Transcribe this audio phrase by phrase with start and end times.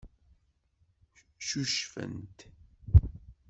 [1.41, 2.37] Ccucfent.